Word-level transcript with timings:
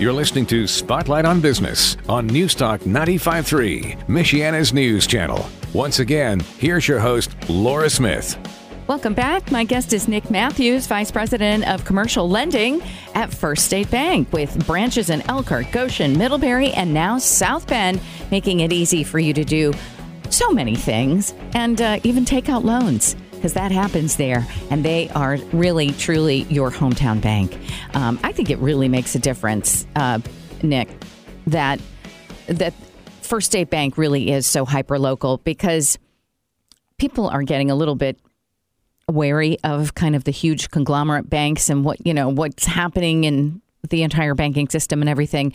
You're 0.00 0.14
listening 0.14 0.46
to 0.46 0.66
Spotlight 0.66 1.26
on 1.26 1.42
Business 1.42 1.98
on 2.08 2.26
Newstalk 2.26 2.78
95.3, 2.84 4.06
Michiana's 4.06 4.72
news 4.72 5.06
channel. 5.06 5.46
Once 5.74 5.98
again, 5.98 6.40
here's 6.56 6.88
your 6.88 6.98
host, 6.98 7.36
Laura 7.50 7.90
Smith. 7.90 8.38
Welcome 8.86 9.12
back. 9.12 9.52
My 9.52 9.62
guest 9.62 9.92
is 9.92 10.08
Nick 10.08 10.30
Matthews, 10.30 10.86
Vice 10.86 11.10
President 11.10 11.68
of 11.68 11.84
Commercial 11.84 12.30
Lending 12.30 12.80
at 13.14 13.30
First 13.30 13.66
State 13.66 13.90
Bank, 13.90 14.32
with 14.32 14.66
branches 14.66 15.10
in 15.10 15.20
Elkhart, 15.28 15.70
Goshen, 15.70 16.16
Middlebury, 16.16 16.72
and 16.72 16.94
now 16.94 17.18
South 17.18 17.66
Bend, 17.66 18.00
making 18.30 18.60
it 18.60 18.72
easy 18.72 19.04
for 19.04 19.18
you 19.18 19.34
to 19.34 19.44
do 19.44 19.70
so 20.30 20.50
many 20.50 20.76
things 20.76 21.34
and 21.52 21.82
uh, 21.82 22.00
even 22.04 22.24
take 22.24 22.48
out 22.48 22.64
loans 22.64 23.16
because 23.40 23.54
that 23.54 23.72
happens 23.72 24.16
there. 24.16 24.46
And 24.68 24.84
they 24.84 25.08
are 25.10 25.38
really, 25.54 25.92
truly 25.92 26.42
your 26.50 26.70
hometown 26.70 27.22
bank. 27.22 27.56
Um, 27.94 28.20
I 28.22 28.32
think 28.32 28.50
it 28.50 28.58
really 28.58 28.86
makes 28.86 29.14
a 29.14 29.18
difference, 29.18 29.86
uh, 29.96 30.18
Nick, 30.62 30.90
that 31.46 31.80
that 32.48 32.74
First 33.22 33.46
State 33.46 33.70
Bank 33.70 33.96
really 33.96 34.30
is 34.30 34.46
so 34.46 34.66
hyper 34.66 34.98
local 34.98 35.38
because 35.38 35.98
people 36.98 37.28
are 37.28 37.42
getting 37.42 37.70
a 37.70 37.74
little 37.74 37.94
bit 37.94 38.18
wary 39.08 39.56
of 39.64 39.94
kind 39.94 40.14
of 40.14 40.24
the 40.24 40.30
huge 40.30 40.70
conglomerate 40.70 41.30
banks 41.30 41.70
and 41.70 41.82
what 41.82 42.04
you 42.06 42.12
know 42.12 42.28
what's 42.28 42.66
happening 42.66 43.24
in 43.24 43.62
the 43.88 44.02
entire 44.02 44.34
banking 44.34 44.68
system 44.68 45.00
and 45.00 45.08
everything. 45.08 45.54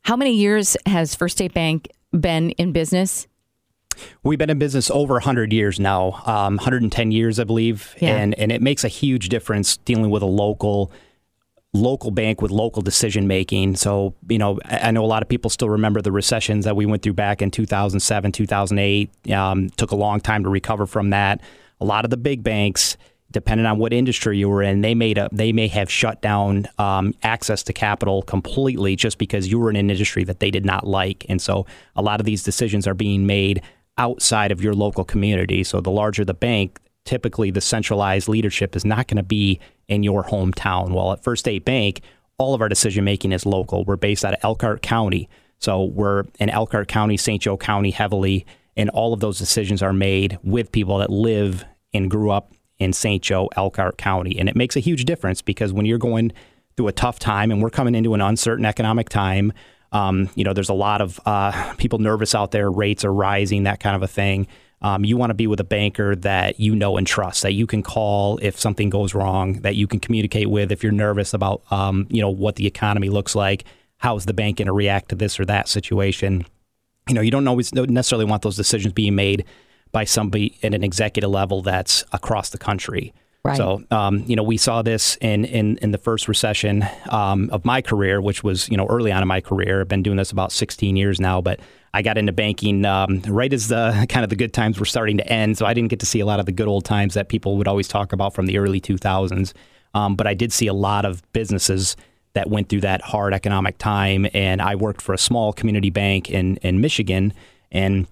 How 0.00 0.16
many 0.16 0.32
years 0.32 0.78
has 0.86 1.14
First 1.14 1.36
State 1.36 1.52
Bank 1.52 1.88
been 2.18 2.50
in 2.52 2.72
business? 2.72 3.26
We've 4.22 4.38
been 4.38 4.50
in 4.50 4.58
business 4.58 4.90
over 4.90 5.14
100 5.14 5.52
years 5.52 5.80
now, 5.80 6.22
um, 6.26 6.56
110 6.56 7.12
years, 7.12 7.38
I 7.38 7.44
believe, 7.44 7.94
yeah. 8.00 8.16
and 8.16 8.34
and 8.38 8.52
it 8.52 8.62
makes 8.62 8.84
a 8.84 8.88
huge 8.88 9.28
difference 9.28 9.76
dealing 9.78 10.10
with 10.10 10.22
a 10.22 10.26
local 10.26 10.92
local 11.74 12.10
bank 12.10 12.42
with 12.42 12.50
local 12.50 12.82
decision 12.82 13.26
making. 13.26 13.76
So, 13.76 14.14
you 14.28 14.38
know, 14.38 14.58
I 14.64 14.90
know 14.90 15.04
a 15.04 15.06
lot 15.06 15.22
of 15.22 15.28
people 15.28 15.48
still 15.50 15.70
remember 15.70 16.02
the 16.02 16.12
recessions 16.12 16.64
that 16.64 16.76
we 16.76 16.84
went 16.86 17.02
through 17.02 17.14
back 17.14 17.40
in 17.40 17.50
2007, 17.50 18.32
2008. 18.32 19.32
Um, 19.32 19.70
took 19.70 19.90
a 19.90 19.96
long 19.96 20.20
time 20.20 20.42
to 20.44 20.50
recover 20.50 20.86
from 20.86 21.10
that. 21.10 21.40
A 21.80 21.84
lot 21.84 22.04
of 22.04 22.10
the 22.10 22.16
big 22.16 22.42
banks, 22.42 22.96
depending 23.30 23.66
on 23.66 23.78
what 23.78 23.92
industry 23.92 24.36
you 24.36 24.48
were 24.48 24.62
in, 24.62 24.82
they 24.82 24.94
made 24.94 25.16
a 25.16 25.28
they 25.32 25.52
may 25.52 25.66
have 25.68 25.90
shut 25.90 26.20
down 26.20 26.66
um, 26.78 27.14
access 27.22 27.62
to 27.64 27.72
capital 27.72 28.22
completely 28.22 28.94
just 28.94 29.16
because 29.16 29.48
you 29.48 29.58
were 29.58 29.70
in 29.70 29.76
an 29.76 29.90
industry 29.90 30.24
that 30.24 30.40
they 30.40 30.50
did 30.50 30.66
not 30.66 30.86
like. 30.86 31.24
And 31.28 31.40
so, 31.40 31.66
a 31.96 32.02
lot 32.02 32.20
of 32.20 32.26
these 32.26 32.42
decisions 32.42 32.86
are 32.86 32.94
being 32.94 33.26
made 33.26 33.62
outside 33.98 34.52
of 34.52 34.62
your 34.62 34.74
local 34.74 35.04
community. 35.04 35.64
So 35.64 35.80
the 35.80 35.90
larger 35.90 36.24
the 36.24 36.34
bank, 36.34 36.78
typically 37.04 37.50
the 37.50 37.60
centralized 37.60 38.28
leadership 38.28 38.74
is 38.76 38.84
not 38.84 39.08
going 39.08 39.16
to 39.16 39.22
be 39.22 39.60
in 39.88 40.02
your 40.02 40.24
hometown. 40.24 40.90
While 40.90 41.12
at 41.12 41.22
First 41.22 41.40
State 41.40 41.64
Bank, 41.64 42.00
all 42.38 42.54
of 42.54 42.60
our 42.60 42.68
decision 42.68 43.04
making 43.04 43.32
is 43.32 43.46
local. 43.46 43.84
We're 43.84 43.96
based 43.96 44.24
out 44.24 44.34
of 44.34 44.40
Elkhart 44.42 44.82
County. 44.82 45.28
So 45.58 45.84
we're 45.84 46.24
in 46.40 46.50
Elkhart 46.50 46.88
County, 46.88 47.16
St. 47.16 47.40
Joe 47.40 47.56
County 47.56 47.90
heavily, 47.90 48.46
and 48.76 48.90
all 48.90 49.12
of 49.12 49.20
those 49.20 49.38
decisions 49.38 49.82
are 49.82 49.92
made 49.92 50.38
with 50.42 50.72
people 50.72 50.98
that 50.98 51.10
live 51.10 51.64
and 51.94 52.10
grew 52.10 52.30
up 52.30 52.52
in 52.78 52.92
St. 52.92 53.22
Joe, 53.22 53.48
Elkhart 53.54 53.98
County. 53.98 54.38
And 54.38 54.48
it 54.48 54.56
makes 54.56 54.76
a 54.76 54.80
huge 54.80 55.04
difference 55.04 55.42
because 55.42 55.72
when 55.72 55.86
you're 55.86 55.98
going 55.98 56.32
through 56.76 56.88
a 56.88 56.92
tough 56.92 57.18
time 57.18 57.50
and 57.50 57.62
we're 57.62 57.70
coming 57.70 57.94
into 57.94 58.14
an 58.14 58.20
uncertain 58.20 58.64
economic 58.64 59.08
time, 59.08 59.52
um, 59.92 60.28
you 60.34 60.44
know, 60.44 60.52
there's 60.52 60.68
a 60.68 60.74
lot 60.74 61.00
of 61.00 61.20
uh, 61.26 61.74
people 61.76 61.98
nervous 61.98 62.34
out 62.34 62.50
there. 62.50 62.70
Rates 62.70 63.04
are 63.04 63.12
rising, 63.12 63.64
that 63.64 63.80
kind 63.80 63.94
of 63.94 64.02
a 64.02 64.08
thing. 64.08 64.46
Um, 64.80 65.04
you 65.04 65.16
want 65.16 65.30
to 65.30 65.34
be 65.34 65.46
with 65.46 65.60
a 65.60 65.64
banker 65.64 66.16
that 66.16 66.58
you 66.58 66.74
know 66.74 66.96
and 66.96 67.06
trust, 67.06 67.42
that 67.42 67.52
you 67.52 67.68
can 67.68 67.82
call 67.82 68.38
if 68.42 68.58
something 68.58 68.90
goes 68.90 69.14
wrong, 69.14 69.60
that 69.60 69.76
you 69.76 69.86
can 69.86 70.00
communicate 70.00 70.50
with 70.50 70.72
if 70.72 70.82
you're 70.82 70.90
nervous 70.90 71.32
about, 71.32 71.62
um, 71.70 72.08
you 72.10 72.20
know, 72.20 72.30
what 72.30 72.56
the 72.56 72.66
economy 72.66 73.08
looks 73.08 73.36
like. 73.36 73.64
How's 73.98 74.26
the 74.26 74.34
bank 74.34 74.58
going 74.58 74.66
to 74.66 74.72
react 74.72 75.10
to 75.10 75.14
this 75.14 75.38
or 75.38 75.44
that 75.44 75.68
situation? 75.68 76.44
You 77.08 77.14
know, 77.14 77.20
you 77.20 77.30
don't 77.30 77.46
always 77.46 77.72
necessarily 77.72 78.24
want 78.24 78.42
those 78.42 78.56
decisions 78.56 78.92
being 78.92 79.14
made 79.14 79.44
by 79.92 80.04
somebody 80.04 80.58
at 80.64 80.74
an 80.74 80.82
executive 80.82 81.30
level 81.30 81.62
that's 81.62 82.02
across 82.12 82.50
the 82.50 82.58
country. 82.58 83.12
Right. 83.44 83.56
So, 83.56 83.82
um, 83.90 84.22
you 84.26 84.36
know, 84.36 84.44
we 84.44 84.56
saw 84.56 84.82
this 84.82 85.16
in 85.20 85.44
in, 85.44 85.76
in 85.78 85.90
the 85.90 85.98
first 85.98 86.28
recession 86.28 86.84
um, 87.10 87.50
of 87.50 87.64
my 87.64 87.82
career, 87.82 88.20
which 88.20 88.44
was 88.44 88.68
you 88.68 88.76
know 88.76 88.86
early 88.86 89.10
on 89.10 89.20
in 89.20 89.26
my 89.26 89.40
career. 89.40 89.80
I've 89.80 89.88
been 89.88 90.04
doing 90.04 90.16
this 90.16 90.30
about 90.30 90.52
16 90.52 90.94
years 90.94 91.18
now, 91.18 91.40
but 91.40 91.58
I 91.92 92.02
got 92.02 92.18
into 92.18 92.32
banking 92.32 92.84
um, 92.84 93.20
right 93.26 93.52
as 93.52 93.66
the 93.66 94.06
kind 94.08 94.22
of 94.22 94.30
the 94.30 94.36
good 94.36 94.52
times 94.52 94.78
were 94.78 94.86
starting 94.86 95.16
to 95.18 95.26
end. 95.26 95.58
So 95.58 95.66
I 95.66 95.74
didn't 95.74 95.90
get 95.90 95.98
to 96.00 96.06
see 96.06 96.20
a 96.20 96.26
lot 96.26 96.38
of 96.38 96.46
the 96.46 96.52
good 96.52 96.68
old 96.68 96.84
times 96.84 97.14
that 97.14 97.28
people 97.28 97.56
would 97.56 97.66
always 97.66 97.88
talk 97.88 98.12
about 98.12 98.32
from 98.32 98.46
the 98.46 98.58
early 98.58 98.80
2000s. 98.80 99.52
Um, 99.94 100.14
but 100.14 100.28
I 100.28 100.34
did 100.34 100.52
see 100.52 100.68
a 100.68 100.72
lot 100.72 101.04
of 101.04 101.20
businesses 101.32 101.96
that 102.34 102.48
went 102.48 102.68
through 102.68 102.80
that 102.82 103.02
hard 103.02 103.34
economic 103.34 103.76
time, 103.76 104.26
and 104.32 104.62
I 104.62 104.76
worked 104.76 105.02
for 105.02 105.14
a 105.14 105.18
small 105.18 105.52
community 105.52 105.90
bank 105.90 106.30
in 106.30 106.58
in 106.58 106.80
Michigan, 106.80 107.34
and 107.72 108.06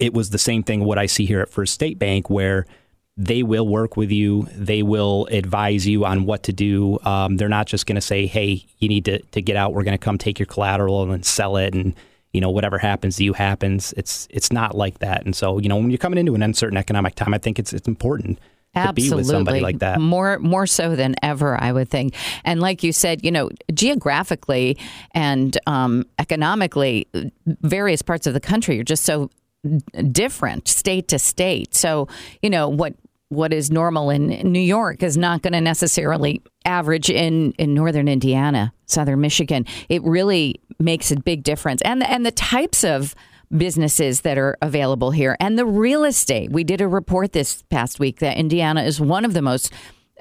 it 0.00 0.12
was 0.12 0.30
the 0.30 0.38
same 0.38 0.64
thing. 0.64 0.84
What 0.84 0.98
I 0.98 1.06
see 1.06 1.26
here 1.26 1.40
at 1.40 1.48
First 1.48 1.74
State 1.74 1.98
Bank, 2.00 2.28
where 2.28 2.66
they 3.18 3.42
will 3.42 3.66
work 3.66 3.96
with 3.96 4.12
you. 4.12 4.46
They 4.54 4.84
will 4.84 5.26
advise 5.32 5.86
you 5.86 6.04
on 6.04 6.24
what 6.24 6.44
to 6.44 6.52
do. 6.52 7.00
Um, 7.04 7.36
they're 7.36 7.48
not 7.48 7.66
just 7.66 7.84
going 7.84 7.96
to 7.96 8.00
say, 8.00 8.26
"Hey, 8.26 8.64
you 8.78 8.88
need 8.88 9.04
to, 9.06 9.18
to 9.18 9.42
get 9.42 9.56
out. 9.56 9.74
We're 9.74 9.82
going 9.82 9.98
to 9.98 10.02
come 10.02 10.16
take 10.16 10.38
your 10.38 10.46
collateral 10.46 11.02
and 11.02 11.12
then 11.12 11.22
sell 11.24 11.56
it, 11.56 11.74
and 11.74 11.94
you 12.32 12.40
know 12.40 12.50
whatever 12.50 12.78
happens 12.78 13.16
to 13.16 13.24
you 13.24 13.32
happens." 13.32 13.92
It's 13.96 14.28
it's 14.30 14.52
not 14.52 14.76
like 14.76 15.00
that. 15.00 15.24
And 15.24 15.34
so 15.34 15.58
you 15.58 15.68
know 15.68 15.76
when 15.76 15.90
you're 15.90 15.98
coming 15.98 16.18
into 16.18 16.36
an 16.36 16.42
uncertain 16.42 16.78
economic 16.78 17.16
time, 17.16 17.34
I 17.34 17.38
think 17.38 17.58
it's 17.58 17.72
it's 17.72 17.88
important. 17.88 18.38
Absolutely. 18.74 19.02
To 19.02 19.10
be 19.10 19.16
with 19.16 19.26
somebody 19.26 19.60
like 19.60 19.78
that. 19.80 20.00
More 20.00 20.38
more 20.38 20.66
so 20.66 20.94
than 20.94 21.16
ever, 21.20 21.60
I 21.60 21.72
would 21.72 21.88
think. 21.88 22.14
And 22.44 22.60
like 22.60 22.84
you 22.84 22.92
said, 22.92 23.24
you 23.24 23.32
know, 23.32 23.50
geographically 23.74 24.78
and 25.12 25.58
um, 25.66 26.04
economically, 26.20 27.08
various 27.46 28.02
parts 28.02 28.28
of 28.28 28.34
the 28.34 28.40
country 28.40 28.78
are 28.78 28.84
just 28.84 29.04
so 29.04 29.30
different 30.12 30.68
state 30.68 31.08
to 31.08 31.18
state. 31.18 31.74
So, 31.74 32.08
you 32.42 32.50
know, 32.50 32.68
what 32.68 32.94
what 33.28 33.52
is 33.52 33.70
normal 33.70 34.10
in 34.10 34.28
New 34.28 34.60
York 34.60 35.02
is 35.02 35.16
not 35.16 35.42
going 35.42 35.52
to 35.52 35.60
necessarily 35.60 36.42
average 36.64 37.10
in, 37.10 37.52
in 37.52 37.74
northern 37.74 38.08
Indiana, 38.08 38.72
southern 38.86 39.20
Michigan. 39.20 39.66
It 39.88 40.02
really 40.02 40.60
makes 40.78 41.10
a 41.10 41.20
big 41.20 41.42
difference. 41.42 41.82
And 41.82 42.02
and 42.02 42.24
the 42.24 42.30
types 42.30 42.84
of 42.84 43.14
businesses 43.56 44.22
that 44.22 44.36
are 44.38 44.56
available 44.60 45.10
here 45.10 45.36
and 45.40 45.58
the 45.58 45.64
real 45.64 46.04
estate. 46.04 46.50
We 46.50 46.64
did 46.64 46.80
a 46.80 46.88
report 46.88 47.32
this 47.32 47.62
past 47.70 47.98
week 47.98 48.18
that 48.18 48.36
Indiana 48.36 48.82
is 48.82 49.00
one 49.00 49.24
of 49.24 49.32
the 49.32 49.42
most 49.42 49.72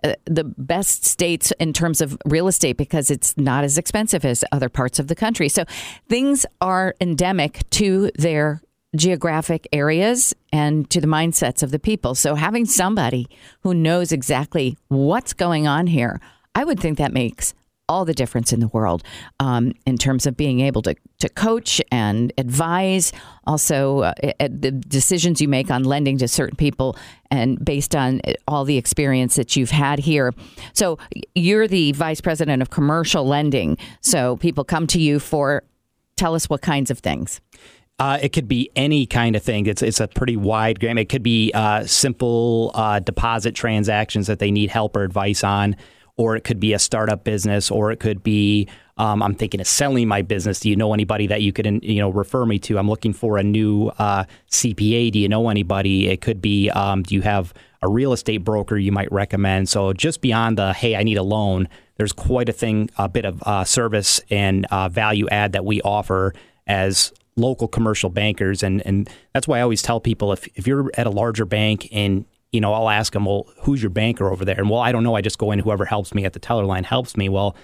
uh, 0.03 0.13
the 0.25 0.44
best 0.44 1.06
states 1.06 1.51
in 1.59 1.74
terms 1.74 2.01
of 2.01 2.18
real 2.25 2.47
estate 2.47 2.78
because 2.78 3.09
it's 3.09 3.35
not 3.35 3.63
as 3.63 3.78
expensive 3.79 4.24
as 4.24 4.44
other 4.51 4.69
parts 4.69 5.00
of 5.00 5.07
the 5.07 5.16
country. 5.16 5.50
So 5.50 5.66
things 6.07 6.45
are 6.62 6.94
endemic 7.01 7.68
to 7.72 8.12
their 8.16 8.62
geographic 8.97 9.67
areas 9.71 10.33
and 10.51 10.89
to 10.89 10.99
the 10.99 11.07
mindsets 11.07 11.63
of 11.63 11.71
the 11.71 11.79
people. 11.79 12.15
So 12.15 12.35
having 12.35 12.65
somebody 12.65 13.27
who 13.61 13.73
knows 13.73 14.11
exactly 14.11 14.77
what's 14.87 15.33
going 15.33 15.67
on 15.67 15.87
here, 15.87 16.19
I 16.55 16.63
would 16.63 16.79
think 16.79 16.97
that 16.97 17.13
makes 17.13 17.53
all 17.89 18.03
the 18.03 18.13
difference 18.13 18.51
in 18.51 18.59
the 18.59 18.67
world 18.67 19.01
um, 19.39 19.71
in 19.85 19.97
terms 19.97 20.25
of 20.25 20.35
being 20.35 20.59
able 20.59 20.81
to, 20.81 20.95
to 21.19 21.29
coach 21.29 21.81
and 21.91 22.33
advise. 22.37 23.13
Also, 23.45 23.99
uh, 23.99 24.13
the 24.39 24.71
decisions 24.71 25.41
you 25.41 25.47
make 25.47 25.71
on 25.71 25.83
lending 25.83 26.17
to 26.17 26.27
certain 26.27 26.57
people 26.57 26.97
and 27.31 27.63
based 27.63 27.95
on 27.95 28.21
all 28.47 28.65
the 28.65 28.77
experience 28.77 29.35
that 29.35 29.55
you've 29.55 29.71
had 29.71 29.99
here. 29.99 30.33
So, 30.73 30.97
you're 31.33 31.67
the 31.67 31.93
vice 31.93 32.19
president 32.19 32.61
of 32.61 32.69
commercial 32.69 33.25
lending. 33.25 33.77
So, 34.01 34.35
people 34.37 34.63
come 34.63 34.87
to 34.87 34.99
you 34.99 35.19
for 35.19 35.63
tell 36.17 36.35
us 36.35 36.49
what 36.49 36.61
kinds 36.61 36.91
of 36.91 36.99
things. 36.99 37.39
Uh, 37.99 38.19
it 38.21 38.29
could 38.29 38.47
be 38.47 38.69
any 38.75 39.07
kind 39.07 39.35
of 39.35 39.41
thing. 39.41 39.65
It's 39.65 39.81
it's 39.81 39.99
a 39.99 40.07
pretty 40.07 40.37
wide 40.37 40.79
game. 40.79 40.99
It 40.99 41.09
could 41.09 41.23
be 41.23 41.51
uh, 41.53 41.85
simple 41.85 42.71
uh, 42.75 42.99
deposit 42.99 43.55
transactions 43.55 44.27
that 44.27 44.37
they 44.37 44.51
need 44.51 44.69
help 44.69 44.95
or 44.95 45.03
advice 45.03 45.43
on, 45.43 45.75
or 46.15 46.35
it 46.35 46.43
could 46.43 46.59
be 46.59 46.73
a 46.73 46.79
startup 46.79 47.23
business, 47.23 47.71
or 47.71 47.91
it 47.91 47.99
could 47.99 48.21
be 48.21 48.67
um, 48.97 49.23
I'm 49.23 49.33
thinking 49.33 49.59
of 49.61 49.67
selling 49.67 50.07
my 50.07 50.21
business. 50.21 50.59
Do 50.59 50.69
you 50.69 50.75
know 50.75 50.94
anybody 50.94 51.25
that 51.27 51.41
you 51.41 51.51
could 51.51 51.83
you 51.83 51.99
know 51.99 52.09
refer 52.09 52.45
me 52.45 52.59
to? 52.59 52.77
I'm 52.77 52.88
looking 52.88 53.13
for 53.13 53.39
a 53.39 53.44
new 53.44 53.88
uh, 53.97 54.25
CPA. 54.51 55.11
Do 55.11 55.17
you 55.17 55.27
know 55.27 55.50
anybody? 55.50 56.07
It 56.07 56.21
could 56.21 56.39
be 56.39 56.69
um, 56.69 57.01
do 57.01 57.15
you 57.15 57.23
have 57.23 57.51
a 57.81 57.89
real 57.89 58.13
estate 58.13 58.39
broker 58.39 58.77
you 58.77 58.91
might 58.91 59.11
recommend? 59.11 59.69
So 59.69 59.91
just 59.93 60.21
beyond 60.21 60.59
the 60.59 60.71
hey, 60.71 60.95
I 60.95 61.01
need 61.01 61.17
a 61.17 61.23
loan. 61.23 61.67
There's 61.95 62.13
quite 62.13 62.47
a 62.47 62.53
thing, 62.53 62.91
a 63.00 63.09
bit 63.09 63.25
of 63.25 63.41
uh, 63.41 63.63
service 63.63 64.21
and 64.29 64.67
uh, 64.69 64.88
value 64.88 65.27
add 65.29 65.53
that 65.53 65.65
we 65.65 65.81
offer 65.81 66.35
as 66.67 67.11
local 67.38 67.68
commercial 67.68 68.10
bankers. 68.10 68.63
And, 68.63 68.86
and 68.86 69.10
that's 69.34 69.48
why 69.48 69.60
I 69.60 69.62
always 69.62 69.81
tell 69.81 70.00
people 70.00 70.34
if, 70.34 70.48
if 70.56 70.68
you're 70.68 70.92
at 70.95 71.07
a 71.07 71.12
larger 71.12 71.45
bank 71.45 71.88
and 71.92 72.25
you 72.51 72.62
know, 72.62 72.74
I'll 72.74 72.89
ask 72.89 73.13
them, 73.13 73.25
well, 73.25 73.48
who's 73.63 73.84
your 73.84 73.89
banker 73.89 74.31
over 74.31 74.45
there? 74.45 74.57
And 74.57 74.69
well, 74.69 74.80
I 74.80 74.92
don't 74.92 75.04
know. 75.04 75.16
I 75.16 75.22
just 75.22 75.38
go 75.38 75.51
in. 75.51 75.60
Whoever 75.60 75.86
helps 75.86 76.13
me 76.13 76.25
at 76.25 76.34
the 76.34 76.39
teller 76.39 76.63
line 76.63 76.86
helps 76.86 77.18
me. 77.18 77.30
Well, 77.30 77.56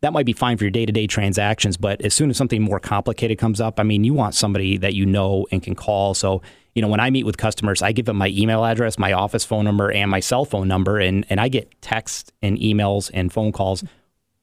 that 0.00 0.12
might 0.12 0.24
be 0.24 0.32
fine 0.32 0.56
for 0.56 0.64
your 0.64 0.70
day 0.70 0.86
to 0.86 0.92
day 0.92 1.06
transactions, 1.06 1.76
but 1.76 2.00
as 2.00 2.14
soon 2.14 2.30
as 2.30 2.36
something 2.36 2.62
more 2.62 2.80
complicated 2.80 3.38
comes 3.38 3.60
up, 3.60 3.78
I 3.78 3.82
mean, 3.82 4.02
you 4.02 4.14
want 4.14 4.34
somebody 4.34 4.78
that 4.78 4.94
you 4.94 5.04
know 5.04 5.46
and 5.52 5.62
can 5.62 5.74
call. 5.74 6.14
So, 6.14 6.40
you 6.74 6.80
know, 6.80 6.88
when 6.88 7.00
I 7.00 7.10
meet 7.10 7.24
with 7.24 7.36
customers, 7.36 7.82
I 7.82 7.92
give 7.92 8.06
them 8.06 8.16
my 8.16 8.28
email 8.28 8.64
address, 8.64 8.98
my 8.98 9.12
office 9.12 9.44
phone 9.44 9.64
number, 9.64 9.92
and 9.92 10.10
my 10.10 10.20
cell 10.20 10.46
phone 10.46 10.68
number, 10.68 10.98
and 10.98 11.26
and 11.28 11.38
I 11.38 11.48
get 11.48 11.80
texts 11.82 12.32
and 12.40 12.56
emails 12.58 13.10
and 13.12 13.30
phone 13.30 13.52
calls 13.52 13.84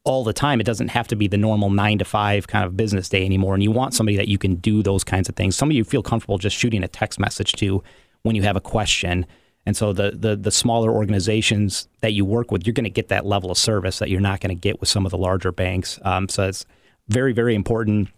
all 0.07 0.23
the 0.23 0.33
time. 0.33 0.59
It 0.59 0.65
doesn't 0.65 0.87
have 0.89 1.07
to 1.09 1.15
be 1.15 1.27
the 1.27 1.37
normal 1.37 1.69
nine 1.69 1.97
to 1.99 2.05
five 2.05 2.47
kind 2.47 2.65
of 2.65 2.77
business 2.77 3.09
day 3.09 3.25
anymore. 3.25 3.53
And 3.53 3.61
you 3.61 3.71
want 3.71 3.93
somebody 3.93 4.17
that 4.17 4.27
you 4.27 4.37
can 4.37 4.55
do 4.55 4.81
those 4.81 5.03
kinds 5.03 5.29
of 5.29 5.35
things. 5.35 5.55
Somebody 5.55 5.77
you 5.77 5.83
feel 5.83 6.01
comfortable 6.01 6.37
just 6.37 6.55
shooting 6.55 6.83
a 6.83 6.87
text 6.87 7.19
message 7.19 7.51
to 7.53 7.83
when 8.23 8.35
you 8.35 8.41
have 8.43 8.55
a 8.55 8.61
question. 8.61 9.25
And 9.65 9.75
so 9.75 9.91
the 9.91 10.11
the 10.11 10.35
the 10.37 10.51
smaller 10.51 10.91
organizations 10.91 11.89
that 11.99 12.13
you 12.13 12.23
work 12.23 12.51
with, 12.51 12.65
you're 12.65 12.73
going 12.73 12.85
to 12.85 12.89
get 12.89 13.09
that 13.09 13.25
level 13.25 13.51
of 13.51 13.57
service 13.57 13.99
that 13.99 14.09
you're 14.09 14.21
not 14.21 14.39
going 14.39 14.55
to 14.55 14.59
get 14.59 14.79
with 14.79 14.87
some 14.87 15.05
of 15.05 15.11
the 15.11 15.17
larger 15.17 15.51
banks. 15.51 15.99
Um, 16.03 16.29
so 16.29 16.47
it's 16.47 16.65
very 17.09 17.33
very 17.33 17.53
important 17.53 18.09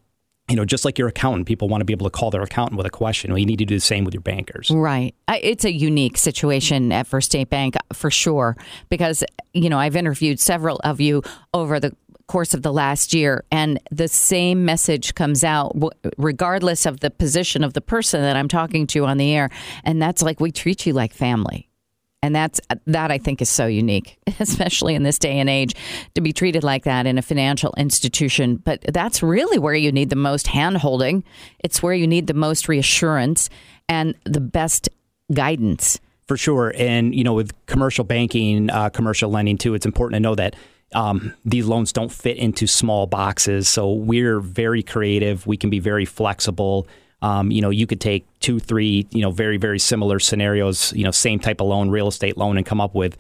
you 0.49 0.55
know, 0.55 0.65
just 0.65 0.83
like 0.83 0.97
your 0.97 1.07
accountant, 1.07 1.47
people 1.47 1.69
want 1.69 1.81
to 1.81 1.85
be 1.85 1.93
able 1.93 2.05
to 2.05 2.11
call 2.11 2.31
their 2.31 2.41
accountant 2.41 2.77
with 2.77 2.85
a 2.87 2.89
question. 2.89 3.31
Well, 3.31 3.37
you 3.37 3.45
need 3.45 3.59
to 3.59 3.65
do 3.65 3.75
the 3.75 3.81
same 3.81 4.03
with 4.03 4.13
your 4.13 4.21
bankers. 4.21 4.71
Right. 4.71 5.13
It's 5.29 5.63
a 5.63 5.71
unique 5.71 6.17
situation 6.17 6.91
at 6.91 7.07
First 7.07 7.31
State 7.31 7.49
Bank 7.49 7.75
for 7.93 8.09
sure, 8.09 8.57
because, 8.89 9.23
you 9.53 9.69
know, 9.69 9.77
I've 9.77 9.95
interviewed 9.95 10.39
several 10.39 10.81
of 10.83 10.99
you 10.99 11.21
over 11.53 11.79
the 11.79 11.95
course 12.27 12.53
of 12.53 12.61
the 12.61 12.73
last 12.73 13.13
year, 13.13 13.43
and 13.51 13.79
the 13.91 14.07
same 14.07 14.63
message 14.65 15.15
comes 15.15 15.43
out 15.43 15.75
regardless 16.17 16.85
of 16.85 16.99
the 16.99 17.09
position 17.09 17.63
of 17.63 17.73
the 17.73 17.81
person 17.81 18.21
that 18.21 18.35
I'm 18.35 18.47
talking 18.47 18.85
to 18.87 19.05
on 19.05 19.17
the 19.17 19.33
air. 19.33 19.49
And 19.83 20.01
that's 20.01 20.21
like, 20.21 20.39
we 20.39 20.51
treat 20.51 20.85
you 20.85 20.93
like 20.93 21.13
family. 21.13 21.68
And 22.21 22.35
that's 22.35 22.59
that 22.85 23.11
I 23.11 23.17
think 23.17 23.41
is 23.41 23.49
so 23.49 23.65
unique, 23.65 24.17
especially 24.39 24.95
in 24.95 25.03
this 25.03 25.17
day 25.17 25.39
and 25.39 25.49
age, 25.49 25.73
to 26.15 26.21
be 26.21 26.33
treated 26.33 26.63
like 26.63 26.83
that 26.83 27.05
in 27.05 27.17
a 27.17 27.21
financial 27.21 27.73
institution. 27.77 28.57
But 28.57 28.81
that's 28.93 29.23
really 29.23 29.57
where 29.57 29.75
you 29.75 29.91
need 29.91 30.09
the 30.09 30.15
most 30.17 30.45
handholding. 30.47 31.23
It's 31.59 31.81
where 31.81 31.93
you 31.93 32.07
need 32.07 32.27
the 32.27 32.33
most 32.33 32.67
reassurance 32.67 33.49
and 33.87 34.15
the 34.25 34.41
best 34.41 34.89
guidance. 35.33 35.99
For 36.27 36.37
sure, 36.37 36.73
and 36.77 37.15
you 37.15 37.23
know, 37.23 37.33
with 37.33 37.53
commercial 37.65 38.03
banking, 38.03 38.69
uh, 38.69 38.89
commercial 38.89 39.31
lending 39.31 39.57
too, 39.57 39.73
it's 39.73 39.85
important 39.85 40.17
to 40.17 40.19
know 40.19 40.35
that 40.35 40.55
um, 40.93 41.33
these 41.45 41.65
loans 41.65 41.93
don't 41.93 42.11
fit 42.11 42.37
into 42.37 42.67
small 42.67 43.07
boxes. 43.07 43.67
So 43.67 43.93
we're 43.93 44.39
very 44.39 44.83
creative. 44.83 45.47
We 45.47 45.57
can 45.57 45.69
be 45.69 45.79
very 45.79 46.05
flexible. 46.05 46.87
Um, 47.21 47.51
you 47.51 47.61
know, 47.61 47.69
you 47.69 47.85
could 47.85 47.99
take 47.99 48.25
two, 48.39 48.59
three, 48.59 49.07
you 49.11 49.21
know, 49.21 49.31
very, 49.31 49.57
very 49.57 49.79
similar 49.79 50.19
scenarios, 50.19 50.93
you 50.93 51.03
know, 51.03 51.11
same 51.11 51.39
type 51.39 51.59
of 51.59 51.67
loan, 51.67 51.89
real 51.89 52.07
estate 52.07 52.37
loan, 52.37 52.57
and 52.57 52.65
come 52.65 52.79
up 52.79 52.95
with, 52.95 53.17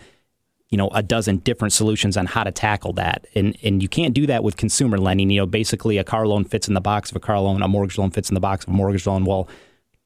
you 0.69 0.77
know, 0.77 0.87
a 0.89 1.03
dozen 1.03 1.37
different 1.37 1.73
solutions 1.73 2.15
on 2.15 2.25
how 2.25 2.43
to 2.43 2.51
tackle 2.51 2.93
that. 2.93 3.27
And 3.35 3.57
and 3.63 3.83
you 3.83 3.89
can't 3.89 4.13
do 4.13 4.25
that 4.27 4.43
with 4.43 4.55
consumer 4.55 4.97
lending. 4.97 5.29
You 5.29 5.41
know, 5.41 5.45
basically 5.45 5.97
a 5.97 6.03
car 6.03 6.27
loan 6.27 6.45
fits 6.45 6.67
in 6.67 6.75
the 6.75 6.81
box 6.81 7.11
of 7.11 7.17
a 7.17 7.19
car 7.19 7.39
loan, 7.39 7.61
a 7.61 7.67
mortgage 7.67 7.97
loan 7.97 8.11
fits 8.11 8.29
in 8.29 8.35
the 8.35 8.39
box 8.39 8.65
of 8.65 8.69
a 8.69 8.75
mortgage 8.75 9.05
loan. 9.05 9.25
Well, 9.25 9.49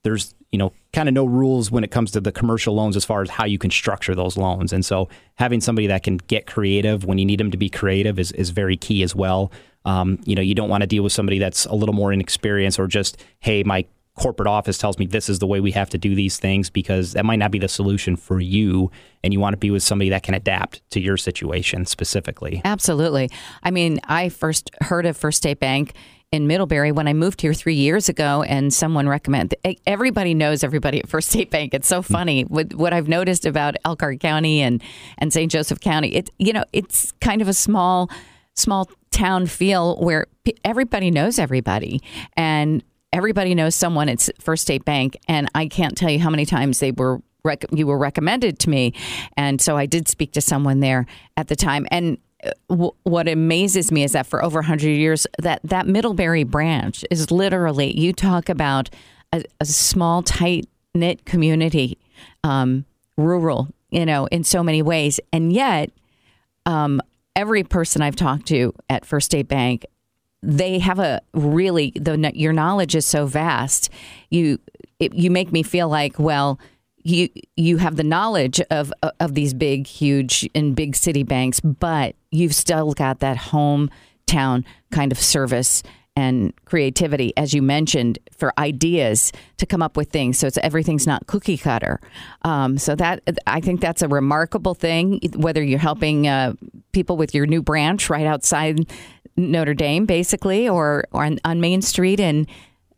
there's 0.04 0.34
you 0.52 0.58
know 0.58 0.72
kind 0.92 1.08
of 1.08 1.14
no 1.14 1.24
rules 1.24 1.70
when 1.72 1.82
it 1.82 1.90
comes 1.90 2.12
to 2.12 2.20
the 2.20 2.30
commercial 2.30 2.74
loans 2.74 2.96
as 2.96 3.04
far 3.04 3.22
as 3.22 3.30
how 3.30 3.44
you 3.44 3.58
can 3.58 3.70
structure 3.70 4.14
those 4.14 4.36
loans. 4.36 4.72
And 4.72 4.84
so 4.84 5.08
having 5.34 5.60
somebody 5.60 5.88
that 5.88 6.04
can 6.04 6.18
get 6.18 6.46
creative 6.46 7.04
when 7.04 7.18
you 7.18 7.24
need 7.24 7.40
them 7.40 7.50
to 7.50 7.58
be 7.58 7.68
creative 7.68 8.18
is 8.18 8.30
is 8.32 8.50
very 8.50 8.76
key 8.76 9.02
as 9.02 9.14
well. 9.14 9.50
Um, 9.84 10.20
you 10.24 10.34
know, 10.34 10.42
you 10.42 10.54
don't 10.54 10.68
want 10.68 10.82
to 10.82 10.86
deal 10.86 11.02
with 11.02 11.12
somebody 11.12 11.38
that's 11.38 11.66
a 11.66 11.74
little 11.74 11.94
more 11.94 12.12
inexperienced 12.12 12.78
or 12.78 12.86
just, 12.86 13.22
hey, 13.40 13.62
my 13.64 13.84
corporate 14.16 14.46
office 14.46 14.78
tells 14.78 14.98
me 14.98 15.06
this 15.06 15.28
is 15.28 15.40
the 15.40 15.46
way 15.46 15.60
we 15.60 15.72
have 15.72 15.90
to 15.90 15.98
do 15.98 16.14
these 16.14 16.38
things 16.38 16.70
because 16.70 17.12
that 17.12 17.24
might 17.24 17.38
not 17.38 17.50
be 17.50 17.58
the 17.58 17.68
solution 17.68 18.16
for 18.16 18.40
you. 18.40 18.90
And 19.22 19.32
you 19.32 19.40
want 19.40 19.54
to 19.54 19.58
be 19.58 19.70
with 19.70 19.82
somebody 19.82 20.10
that 20.10 20.22
can 20.22 20.34
adapt 20.34 20.88
to 20.90 21.00
your 21.00 21.16
situation 21.16 21.84
specifically. 21.84 22.62
Absolutely. 22.64 23.30
I 23.62 23.70
mean, 23.70 24.00
I 24.04 24.28
first 24.28 24.70
heard 24.82 25.04
of 25.04 25.16
First 25.16 25.38
State 25.38 25.58
Bank 25.58 25.94
in 26.32 26.46
Middlebury 26.46 26.90
when 26.90 27.06
I 27.06 27.12
moved 27.12 27.40
here 27.40 27.54
three 27.54 27.74
years 27.74 28.08
ago, 28.08 28.42
and 28.42 28.72
someone 28.72 29.08
recommended. 29.08 29.58
Everybody 29.86 30.34
knows 30.34 30.64
everybody 30.64 30.98
at 30.98 31.08
First 31.08 31.30
State 31.30 31.50
Bank. 31.50 31.74
It's 31.74 31.86
so 31.86 32.02
mm. 32.02 32.04
funny 32.04 32.44
with 32.44 32.72
what 32.74 32.92
I've 32.92 33.08
noticed 33.08 33.46
about 33.46 33.76
Elkhart 33.84 34.20
County 34.20 34.60
and 34.60 34.82
and 35.18 35.32
St. 35.32 35.50
Joseph 35.50 35.80
County. 35.80 36.08
It 36.14 36.30
you 36.38 36.52
know 36.52 36.64
it's 36.72 37.12
kind 37.20 37.40
of 37.40 37.48
a 37.48 37.54
small 37.54 38.10
small 38.54 38.88
town 39.10 39.46
feel 39.46 39.96
where 39.96 40.26
everybody 40.64 41.10
knows 41.10 41.38
everybody 41.38 42.00
and 42.36 42.82
everybody 43.12 43.54
knows 43.54 43.74
someone 43.74 44.08
at 44.08 44.28
First 44.40 44.62
State 44.62 44.84
Bank. 44.84 45.16
And 45.28 45.48
I 45.54 45.66
can't 45.68 45.96
tell 45.96 46.10
you 46.10 46.18
how 46.18 46.30
many 46.30 46.46
times 46.46 46.80
they 46.80 46.90
were 46.90 47.20
you 47.70 47.86
were 47.86 47.98
recommended 47.98 48.58
to 48.60 48.70
me, 48.70 48.94
and 49.36 49.60
so 49.60 49.76
I 49.76 49.84
did 49.84 50.08
speak 50.08 50.32
to 50.32 50.40
someone 50.40 50.80
there 50.80 51.04
at 51.36 51.48
the 51.48 51.56
time. 51.56 51.86
And 51.90 52.16
w- 52.68 52.92
what 53.04 53.28
amazes 53.28 53.90
me 53.92 54.04
is 54.04 54.12
that 54.12 54.26
for 54.26 54.44
over 54.44 54.58
100 54.58 54.88
years, 54.88 55.26
that 55.38 55.60
that 55.64 55.86
Middlebury 55.86 56.44
branch 56.44 57.04
is 57.10 57.30
literally 57.30 57.98
you 57.98 58.12
talk 58.12 58.48
about 58.48 58.90
a, 59.32 59.44
a 59.60 59.64
small, 59.64 60.22
tight 60.22 60.66
knit 60.94 61.24
community, 61.24 61.98
um, 62.42 62.84
rural, 63.16 63.68
you 63.90 64.06
know, 64.06 64.26
in 64.26 64.44
so 64.44 64.62
many 64.62 64.82
ways, 64.82 65.20
and 65.32 65.52
yet. 65.52 65.90
Um, 66.66 67.02
every 67.36 67.64
person 67.64 68.02
I've 68.02 68.16
talked 68.16 68.46
to 68.46 68.72
at 68.88 69.04
First 69.04 69.26
State 69.26 69.48
Bank, 69.48 69.84
they 70.42 70.78
have 70.78 70.98
a 70.98 71.20
really 71.32 71.92
the 71.96 72.30
your 72.34 72.52
knowledge 72.52 72.94
is 72.94 73.06
so 73.06 73.26
vast. 73.26 73.90
You 74.30 74.58
it, 74.98 75.14
you 75.14 75.30
make 75.30 75.52
me 75.52 75.62
feel 75.62 75.88
like 75.88 76.18
well. 76.18 76.58
You 77.04 77.28
you 77.56 77.76
have 77.76 77.96
the 77.96 78.02
knowledge 78.02 78.60
of 78.70 78.92
of 79.20 79.34
these 79.34 79.54
big, 79.54 79.86
huge, 79.86 80.48
and 80.54 80.74
big 80.74 80.96
city 80.96 81.22
banks, 81.22 81.60
but 81.60 82.16
you've 82.30 82.54
still 82.54 82.92
got 82.94 83.20
that 83.20 83.36
hometown 83.36 84.64
kind 84.90 85.12
of 85.12 85.18
service 85.18 85.82
and 86.16 86.52
creativity, 86.64 87.36
as 87.36 87.54
you 87.54 87.60
mentioned, 87.60 88.18
for 88.36 88.52
ideas 88.58 89.32
to 89.56 89.66
come 89.66 89.82
up 89.82 89.96
with 89.96 90.10
things. 90.10 90.38
So 90.38 90.46
it's 90.46 90.58
everything's 90.58 91.06
not 91.06 91.26
cookie 91.26 91.58
cutter. 91.58 92.00
Um, 92.42 92.78
so 92.78 92.94
that 92.96 93.22
I 93.46 93.60
think 93.60 93.80
that's 93.80 94.02
a 94.02 94.08
remarkable 94.08 94.74
thing. 94.74 95.20
Whether 95.34 95.62
you're 95.62 95.78
helping 95.78 96.28
uh, 96.28 96.54
people 96.92 97.16
with 97.16 97.34
your 97.34 97.46
new 97.46 97.62
branch 97.62 98.08
right 98.10 98.26
outside 98.26 98.88
Notre 99.36 99.74
Dame, 99.74 100.06
basically, 100.06 100.68
or, 100.68 101.04
or 101.10 101.24
on, 101.24 101.40
on 101.44 101.60
Main 101.60 101.82
Street 101.82 102.20
and 102.20 102.46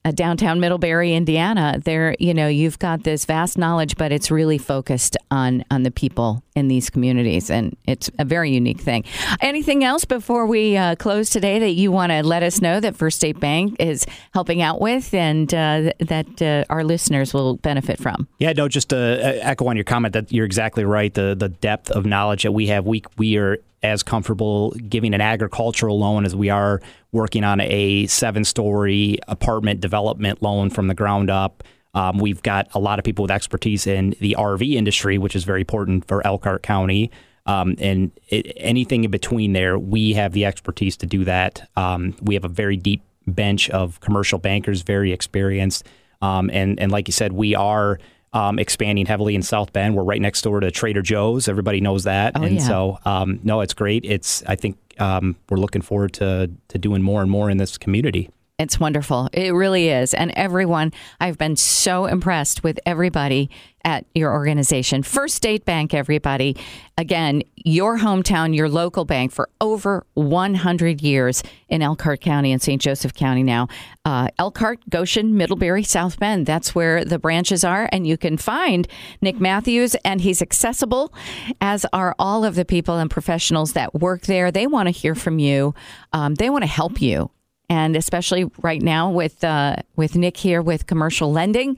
uh, 0.06 0.12
downtown 0.12 0.60
Middlebury, 0.60 1.14
Indiana, 1.14 1.80
there 1.84 2.14
you 2.20 2.32
know 2.32 2.46
you've 2.46 2.78
got 2.78 3.02
this 3.02 3.24
vast 3.24 3.58
knowledge, 3.58 3.96
but 3.96 4.12
it's 4.12 4.30
really 4.30 4.58
focused 4.58 5.16
on 5.32 5.64
on 5.70 5.82
the 5.82 5.90
people 5.90 6.44
in 6.54 6.68
these 6.68 6.90
communities, 6.90 7.50
and 7.50 7.76
it's 7.86 8.08
a 8.18 8.24
very 8.24 8.52
unique 8.52 8.80
thing. 8.80 9.04
Anything 9.40 9.82
else 9.82 10.04
before 10.04 10.46
we 10.46 10.76
uh, 10.76 10.94
close 10.94 11.28
today 11.28 11.58
that 11.58 11.72
you 11.72 11.90
want 11.90 12.12
to 12.12 12.22
let 12.22 12.44
us 12.44 12.60
know 12.60 12.78
that 12.78 12.94
First 12.94 13.16
State 13.16 13.40
Bank 13.40 13.76
is 13.80 14.06
helping 14.32 14.62
out 14.62 14.80
with, 14.80 15.12
and 15.12 15.52
uh, 15.52 15.92
that 15.98 16.40
uh, 16.40 16.72
our 16.72 16.84
listeners 16.84 17.34
will 17.34 17.56
benefit 17.56 17.98
from? 17.98 18.28
Yeah, 18.38 18.52
no, 18.52 18.68
just 18.68 18.90
to 18.90 18.96
uh, 18.96 19.40
echo 19.42 19.66
on 19.66 19.76
your 19.76 19.84
comment 19.84 20.14
that 20.14 20.30
you're 20.30 20.46
exactly 20.46 20.84
right. 20.84 21.12
The 21.12 21.34
the 21.34 21.48
depth 21.48 21.90
of 21.90 22.06
knowledge 22.06 22.44
that 22.44 22.52
we 22.52 22.68
have, 22.68 22.86
we 22.86 23.02
we 23.18 23.38
are 23.38 23.58
as 23.86 24.02
comfortable 24.02 24.70
giving 24.88 25.14
an 25.14 25.20
agricultural 25.20 25.98
loan 25.98 26.24
as 26.24 26.34
we 26.34 26.50
are 26.50 26.80
working 27.12 27.44
on 27.44 27.60
a 27.60 28.06
seven 28.06 28.44
story 28.44 29.18
apartment 29.28 29.80
development 29.80 30.42
loan 30.42 30.70
from 30.70 30.88
the 30.88 30.94
ground 30.94 31.30
up. 31.30 31.62
Um, 31.94 32.18
we've 32.18 32.42
got 32.42 32.68
a 32.74 32.78
lot 32.78 32.98
of 32.98 33.04
people 33.04 33.22
with 33.22 33.30
expertise 33.30 33.86
in 33.86 34.14
the 34.20 34.36
RV 34.38 34.74
industry, 34.74 35.16
which 35.16 35.34
is 35.34 35.44
very 35.44 35.62
important 35.62 36.06
for 36.06 36.24
Elkhart 36.26 36.62
County. 36.62 37.10
Um, 37.46 37.76
and 37.78 38.10
it, 38.28 38.52
anything 38.56 39.04
in 39.04 39.10
between 39.10 39.52
there, 39.54 39.78
we 39.78 40.12
have 40.12 40.32
the 40.32 40.44
expertise 40.44 40.96
to 40.98 41.06
do 41.06 41.24
that. 41.24 41.68
Um, 41.76 42.14
we 42.20 42.34
have 42.34 42.44
a 42.44 42.48
very 42.48 42.76
deep 42.76 43.02
bench 43.26 43.70
of 43.70 44.00
commercial 44.00 44.38
bankers, 44.38 44.82
very 44.82 45.12
experienced. 45.12 45.86
Um, 46.20 46.50
and, 46.52 46.78
and 46.80 46.92
like 46.92 47.08
you 47.08 47.12
said, 47.12 47.32
we 47.32 47.54
are 47.54 47.98
um, 48.32 48.58
expanding 48.58 49.06
heavily 49.06 49.34
in 49.34 49.42
South 49.42 49.72
Bend. 49.72 49.96
We're 49.96 50.04
right 50.04 50.20
next 50.20 50.42
door 50.42 50.60
to 50.60 50.70
Trader 50.70 51.02
Joe's. 51.02 51.48
Everybody 51.48 51.80
knows 51.80 52.04
that, 52.04 52.32
oh, 52.36 52.42
and 52.42 52.56
yeah. 52.56 52.66
so 52.66 52.98
um, 53.04 53.40
no, 53.42 53.60
it's 53.60 53.74
great. 53.74 54.04
It's 54.04 54.42
I 54.46 54.56
think 54.56 54.76
um, 54.98 55.36
we're 55.48 55.58
looking 55.58 55.82
forward 55.82 56.12
to 56.14 56.50
to 56.68 56.78
doing 56.78 57.02
more 57.02 57.22
and 57.22 57.30
more 57.30 57.50
in 57.50 57.58
this 57.58 57.78
community. 57.78 58.30
It's 58.58 58.80
wonderful. 58.80 59.28
It 59.34 59.52
really 59.52 59.90
is. 59.90 60.14
And 60.14 60.32
everyone, 60.34 60.94
I've 61.20 61.36
been 61.36 61.56
so 61.56 62.06
impressed 62.06 62.64
with 62.64 62.80
everybody 62.86 63.50
at 63.84 64.06
your 64.14 64.32
organization. 64.32 65.02
First 65.02 65.34
State 65.34 65.66
Bank, 65.66 65.92
everybody. 65.92 66.56
Again, 66.96 67.42
your 67.54 67.98
hometown, 67.98 68.56
your 68.56 68.70
local 68.70 69.04
bank 69.04 69.30
for 69.30 69.50
over 69.60 70.06
100 70.14 71.02
years 71.02 71.42
in 71.68 71.82
Elkhart 71.82 72.22
County 72.22 72.50
and 72.50 72.62
St. 72.62 72.80
Joseph 72.80 73.12
County 73.12 73.42
now. 73.42 73.68
Uh, 74.06 74.28
Elkhart, 74.38 74.80
Goshen, 74.88 75.36
Middlebury, 75.36 75.82
South 75.82 76.18
Bend. 76.18 76.46
That's 76.46 76.74
where 76.74 77.04
the 77.04 77.18
branches 77.18 77.62
are. 77.62 77.90
And 77.92 78.06
you 78.06 78.16
can 78.16 78.38
find 78.38 78.88
Nick 79.20 79.38
Matthews, 79.38 79.94
and 79.96 80.22
he's 80.22 80.40
accessible, 80.40 81.12
as 81.60 81.84
are 81.92 82.14
all 82.18 82.42
of 82.42 82.54
the 82.54 82.64
people 82.64 82.96
and 82.96 83.10
professionals 83.10 83.74
that 83.74 83.94
work 83.94 84.22
there. 84.22 84.50
They 84.50 84.66
want 84.66 84.86
to 84.86 84.92
hear 84.92 85.14
from 85.14 85.38
you, 85.38 85.74
um, 86.14 86.36
they 86.36 86.48
want 86.48 86.62
to 86.62 86.70
help 86.70 87.02
you 87.02 87.30
and 87.68 87.96
especially 87.96 88.50
right 88.62 88.82
now 88.82 89.10
with 89.10 89.42
uh, 89.44 89.76
with 89.96 90.16
Nick 90.16 90.36
here 90.36 90.62
with 90.62 90.86
commercial 90.86 91.32
lending, 91.32 91.76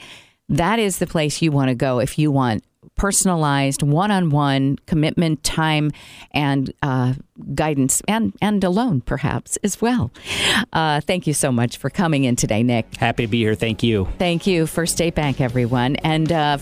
that 0.48 0.78
is 0.78 0.98
the 0.98 1.06
place 1.06 1.42
you 1.42 1.52
want 1.52 1.68
to 1.68 1.74
go 1.74 1.98
if 1.98 2.18
you 2.18 2.30
want 2.30 2.64
personalized 2.96 3.82
one-on-one 3.82 4.76
commitment 4.86 5.42
time 5.44 5.90
and 6.32 6.72
uh, 6.82 7.14
guidance 7.54 8.02
and 8.08 8.34
and 8.42 8.62
a 8.64 8.70
loan 8.70 9.00
perhaps 9.00 9.56
as 9.58 9.80
well. 9.80 10.10
Uh, 10.72 11.00
thank 11.00 11.26
you 11.26 11.32
so 11.32 11.52
much 11.52 11.76
for 11.76 11.90
coming 11.90 12.24
in 12.24 12.36
today 12.36 12.62
nick. 12.62 12.96
Happy 12.96 13.24
to 13.24 13.30
be 13.30 13.38
here. 13.38 13.54
Thank 13.54 13.82
you. 13.82 14.08
Thank 14.18 14.46
you. 14.46 14.66
First 14.66 14.94
state 14.94 15.14
bank 15.14 15.40
everyone. 15.40 15.96
And 15.96 16.30
uh, 16.32 16.58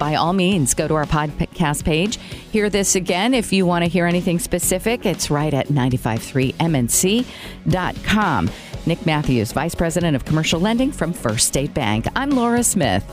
by 0.00 0.16
all 0.16 0.32
means, 0.32 0.74
go 0.74 0.88
to 0.88 0.94
our 0.94 1.04
podcast 1.04 1.84
page. 1.84 2.16
Hear 2.16 2.68
this 2.68 2.96
again. 2.96 3.34
If 3.34 3.52
you 3.52 3.64
want 3.66 3.84
to 3.84 3.88
hear 3.88 4.06
anything 4.06 4.40
specific, 4.40 5.06
it's 5.06 5.30
right 5.30 5.54
at 5.54 5.68
953mnc.com. 5.68 8.50
Nick 8.86 9.06
Matthews, 9.06 9.52
Vice 9.52 9.76
President 9.76 10.16
of 10.16 10.24
Commercial 10.24 10.58
Lending 10.58 10.90
from 10.90 11.12
First 11.12 11.46
State 11.46 11.72
Bank. 11.74 12.06
I'm 12.16 12.30
Laura 12.30 12.64
Smith. 12.64 13.04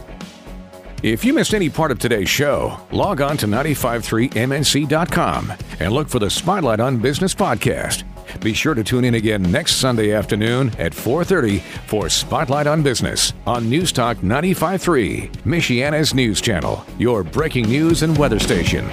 If 1.03 1.23
you 1.23 1.33
missed 1.33 1.53
any 1.53 1.69
part 1.69 1.91
of 1.91 1.99
today's 1.99 2.29
show, 2.29 2.79
log 2.91 3.21
on 3.21 3.37
to 3.37 3.45
953mnc.com 3.45 5.53
and 5.79 5.93
look 5.93 6.09
for 6.09 6.17
the 6.17 6.29
Spotlight 6.29 6.79
on 6.79 6.97
Business 6.97 7.35
podcast. 7.35 8.03
Be 8.41 8.53
sure 8.53 8.73
to 8.73 8.83
tune 8.83 9.05
in 9.05 9.15
again 9.15 9.41
next 9.51 9.77
Sunday 9.77 10.13
afternoon 10.13 10.71
at 10.77 10.93
4:30 10.93 11.61
for 11.87 12.09
Spotlight 12.09 12.67
on 12.67 12.83
Business 12.83 13.33
on 13.45 13.69
News 13.69 13.91
Talk 13.91 14.23
953, 14.23 15.29
Michiana's 15.45 16.13
news 16.13 16.41
channel, 16.41 16.85
your 16.97 17.23
breaking 17.23 17.67
news 17.69 18.03
and 18.03 18.17
weather 18.17 18.39
station. 18.39 18.87